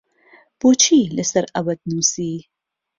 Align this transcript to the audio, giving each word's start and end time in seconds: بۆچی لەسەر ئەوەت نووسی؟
بۆچی 0.59 0.99
لەسەر 1.17 1.45
ئەوەت 1.53 1.79
نووسی؟ 1.89 2.31